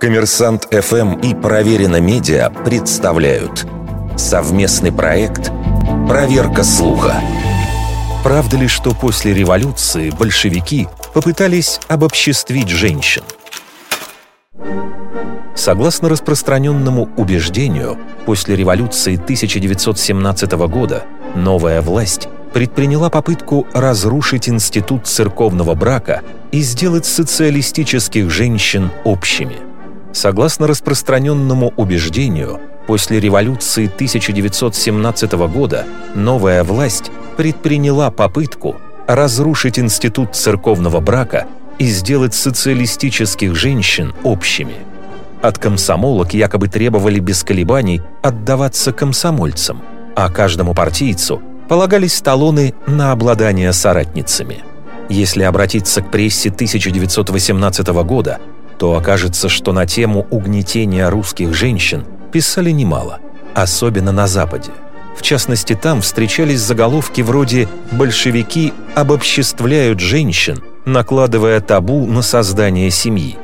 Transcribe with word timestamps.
Коммерсант 0.00 0.68
ФМ 0.70 1.14
и 1.20 1.34
Проверено 1.34 2.00
Медиа 2.00 2.50
представляют 2.50 3.66
совместный 4.16 4.92
проект 4.92 5.50
«Проверка 6.08 6.62
слуха». 6.62 7.20
Правда 8.22 8.56
ли, 8.56 8.68
что 8.68 8.92
после 8.92 9.32
революции 9.32 10.10
большевики 10.10 10.88
попытались 11.14 11.80
обобществить 11.88 12.68
женщин? 12.68 13.22
Согласно 15.54 16.08
распространенному 16.08 17.08
убеждению, 17.16 17.98
после 18.26 18.54
революции 18.54 19.14
1917 19.14 20.52
года 20.68 21.04
новая 21.34 21.80
власть 21.80 22.28
предприняла 22.56 23.10
попытку 23.10 23.66
разрушить 23.74 24.48
институт 24.48 25.06
церковного 25.06 25.74
брака 25.74 26.22
и 26.52 26.62
сделать 26.62 27.04
социалистических 27.04 28.30
женщин 28.30 28.90
общими. 29.04 29.56
Согласно 30.14 30.66
распространенному 30.66 31.74
убеждению, 31.76 32.58
после 32.86 33.20
революции 33.20 33.90
1917 33.94 35.32
года 35.32 35.84
новая 36.14 36.64
власть 36.64 37.10
предприняла 37.36 38.10
попытку 38.10 38.76
разрушить 39.06 39.78
институт 39.78 40.34
церковного 40.34 41.00
брака 41.00 41.46
и 41.78 41.84
сделать 41.84 42.34
социалистических 42.34 43.54
женщин 43.54 44.14
общими. 44.22 44.76
От 45.42 45.58
комсомолок 45.58 46.32
якобы 46.32 46.68
требовали 46.68 47.18
без 47.18 47.44
колебаний 47.44 48.00
отдаваться 48.22 48.94
комсомольцам, 48.94 49.82
а 50.14 50.30
каждому 50.30 50.72
партийцу 50.72 51.42
полагались 51.68 52.20
талоны 52.20 52.74
на 52.86 53.12
обладание 53.12 53.72
соратницами. 53.72 54.64
Если 55.08 55.42
обратиться 55.42 56.02
к 56.02 56.10
прессе 56.10 56.50
1918 56.50 57.88
года, 57.88 58.38
то 58.78 58.96
окажется, 58.96 59.48
что 59.48 59.72
на 59.72 59.86
тему 59.86 60.26
угнетения 60.30 61.08
русских 61.08 61.54
женщин 61.54 62.04
писали 62.32 62.70
немало, 62.70 63.20
особенно 63.54 64.12
на 64.12 64.26
Западе. 64.26 64.70
В 65.16 65.22
частности, 65.22 65.74
там 65.74 66.02
встречались 66.02 66.60
заголовки 66.60 67.22
вроде 67.22 67.68
«Большевики 67.90 68.74
обобществляют 68.94 69.98
женщин, 69.98 70.62
накладывая 70.84 71.60
табу 71.60 72.06
на 72.06 72.20
создание 72.20 72.90
семьи», 72.90 73.38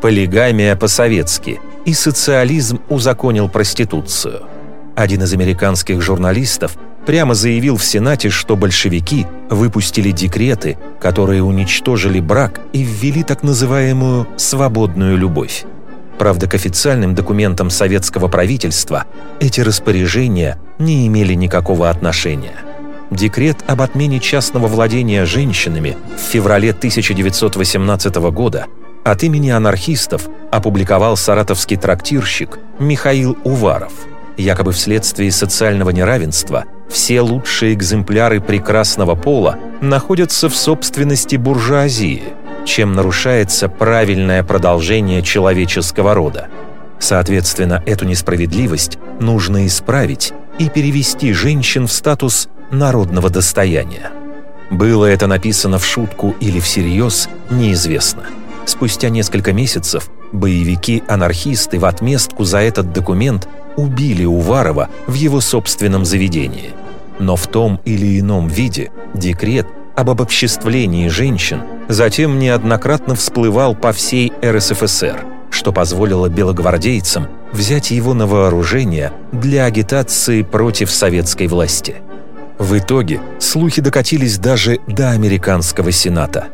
«Полигамия 0.00 0.74
по-советски» 0.74 1.60
и 1.84 1.92
«Социализм 1.92 2.80
узаконил 2.88 3.48
проституцию». 3.48 4.42
Один 4.98 5.22
из 5.22 5.32
американских 5.32 6.02
журналистов 6.02 6.76
прямо 7.06 7.34
заявил 7.34 7.76
в 7.76 7.84
Сенате, 7.84 8.30
что 8.30 8.56
большевики 8.56 9.28
выпустили 9.48 10.10
декреты, 10.10 10.76
которые 11.00 11.40
уничтожили 11.44 12.18
брак 12.18 12.60
и 12.72 12.82
ввели 12.82 13.22
так 13.22 13.44
называемую 13.44 14.26
«свободную 14.36 15.16
любовь». 15.16 15.66
Правда, 16.18 16.48
к 16.48 16.54
официальным 16.54 17.14
документам 17.14 17.70
советского 17.70 18.26
правительства 18.26 19.04
эти 19.38 19.60
распоряжения 19.60 20.58
не 20.80 21.06
имели 21.06 21.34
никакого 21.34 21.90
отношения. 21.90 22.56
Декрет 23.12 23.58
об 23.68 23.82
отмене 23.82 24.18
частного 24.18 24.66
владения 24.66 25.26
женщинами 25.26 25.96
в 26.16 26.20
феврале 26.28 26.70
1918 26.70 28.16
года 28.32 28.66
от 29.04 29.22
имени 29.22 29.50
анархистов 29.50 30.28
опубликовал 30.50 31.16
саратовский 31.16 31.76
трактирщик 31.76 32.58
Михаил 32.80 33.38
Уваров– 33.44 33.92
Якобы 34.38 34.70
вследствие 34.70 35.32
социального 35.32 35.90
неравенства 35.90 36.64
все 36.88 37.20
лучшие 37.20 37.74
экземпляры 37.74 38.40
прекрасного 38.40 39.16
пола 39.16 39.58
находятся 39.80 40.48
в 40.48 40.56
собственности 40.56 41.34
буржуазии, 41.34 42.22
чем 42.64 42.92
нарушается 42.92 43.68
правильное 43.68 44.44
продолжение 44.44 45.22
человеческого 45.22 46.14
рода. 46.14 46.46
Соответственно, 47.00 47.82
эту 47.84 48.04
несправедливость 48.04 48.98
нужно 49.18 49.66
исправить 49.66 50.32
и 50.60 50.68
перевести 50.68 51.32
женщин 51.32 51.88
в 51.88 51.92
статус 51.92 52.48
народного 52.70 53.30
достояния. 53.30 54.12
Было 54.70 55.06
это 55.06 55.26
написано 55.26 55.80
в 55.80 55.84
шутку 55.84 56.36
или 56.38 56.60
всерьез, 56.60 57.28
неизвестно. 57.50 58.22
Спустя 58.66 59.08
несколько 59.08 59.52
месяцев 59.52 60.08
боевики-анархисты 60.30 61.80
в 61.80 61.86
отместку 61.86 62.44
за 62.44 62.58
этот 62.58 62.92
документ 62.92 63.48
убили 63.78 64.24
Уварова 64.24 64.88
в 65.06 65.14
его 65.14 65.40
собственном 65.40 66.04
заведении. 66.04 66.70
Но 67.20 67.36
в 67.36 67.46
том 67.46 67.80
или 67.84 68.18
ином 68.18 68.48
виде 68.48 68.90
декрет 69.14 69.66
об 69.94 70.10
обобществлении 70.10 71.08
женщин 71.08 71.62
затем 71.88 72.38
неоднократно 72.38 73.14
всплывал 73.14 73.74
по 73.74 73.92
всей 73.92 74.32
РСФСР, 74.44 75.24
что 75.50 75.72
позволило 75.72 76.28
белогвардейцам 76.28 77.28
взять 77.52 77.90
его 77.92 78.14
на 78.14 78.26
вооружение 78.26 79.12
для 79.32 79.64
агитации 79.64 80.42
против 80.42 80.90
советской 80.90 81.46
власти. 81.46 81.96
В 82.58 82.76
итоге 82.76 83.20
слухи 83.38 83.80
докатились 83.80 84.38
даже 84.38 84.80
до 84.88 85.10
американского 85.10 85.92
сената. 85.92 86.48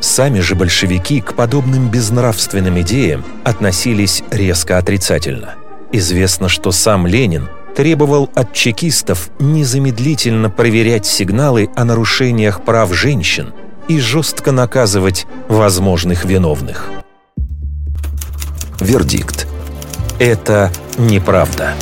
Сами 0.00 0.40
же 0.40 0.54
большевики 0.54 1.22
к 1.22 1.32
подобным 1.34 1.90
безнравственным 1.90 2.78
идеям 2.82 3.24
относились 3.44 4.22
резко 4.30 4.76
отрицательно– 4.76 5.54
Известно, 5.92 6.48
что 6.48 6.70
сам 6.70 7.06
Ленин 7.06 7.48
требовал 7.74 8.30
от 8.34 8.52
чекистов 8.52 9.30
незамедлительно 9.38 10.50
проверять 10.50 11.06
сигналы 11.06 11.70
о 11.76 11.84
нарушениях 11.84 12.62
прав 12.62 12.92
женщин 12.92 13.54
и 13.88 13.98
жестко 13.98 14.52
наказывать 14.52 15.26
возможных 15.48 16.24
виновных. 16.24 16.90
Вердикт. 18.80 19.46
Это 20.18 20.70
неправда. 20.98 21.74